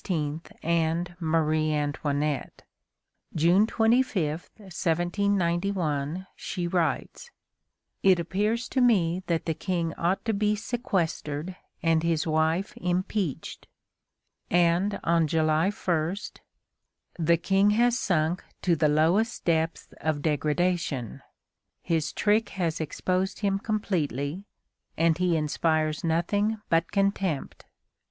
and 0.63 1.15
Marie 1.19 1.71
Antoinette. 1.71 2.63
June 3.35 3.67
25, 3.67 4.49
1791, 4.57 6.25
she 6.35 6.65
writes: 6.65 7.29
"It 8.01 8.19
appears 8.19 8.67
to 8.69 8.81
me 8.81 9.21
that 9.27 9.45
the 9.45 9.53
King 9.53 9.93
ought 9.99 10.25
to 10.25 10.33
be 10.33 10.55
sequestered 10.55 11.55
and 11.83 12.01
his 12.01 12.25
wife 12.25 12.73
impeached." 12.77 13.67
And 14.49 14.99
on 15.03 15.27
July 15.27 15.69
1: 15.69 16.15
"The 17.19 17.37
King 17.37 17.69
has 17.69 17.99
sunk 17.99 18.43
to 18.63 18.75
the 18.75 18.89
lowest 18.89 19.45
depths 19.45 19.93
of 20.01 20.23
degradation; 20.23 21.21
his 21.83 22.11
trick 22.11 22.49
has 22.57 22.81
exposed 22.81 23.41
him 23.41 23.59
completely, 23.59 24.45
and 24.97 25.19
he 25.19 25.37
inspires 25.37 26.03
nothing 26.03 26.59
but 26.69 26.91
contempt. 26.91 27.65